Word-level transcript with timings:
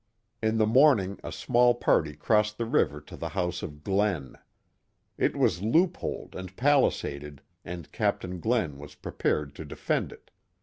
In 0.41 0.57
the 0.57 0.65
morning 0.65 1.19
a 1.23 1.31
small 1.31 1.75
party 1.75 2.15
crossed 2.15 2.57
the 2.57 2.65
river 2.65 2.99
to 3.01 3.15
the 3.15 3.29
house 3.29 3.61
of 3.61 3.83
Glen. 3.83 4.35
It 5.15 5.35
was 5.35 5.61
loopholed 5.61 6.35
and 6.35 6.55
palisaded, 6.57 7.43
and 7.63 7.91
Captain 7.91 8.39
Glen 8.39 8.79
was 8.79 8.95
prepared 8.95 9.53
to 9.53 9.63
defend 9.63 10.11
it. 10.11 10.31